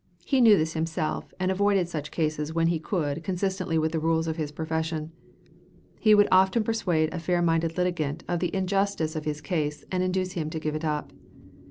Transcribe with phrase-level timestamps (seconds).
[0.25, 4.27] He knew this himself, and avoided such cases when he could consistently with the rules
[4.27, 5.11] of his profession.
[5.99, 10.01] He would often persuade a fair minded litigant of the injustice of his case and
[10.01, 11.13] induce him to give it up.